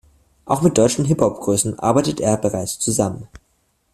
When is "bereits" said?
2.37-2.79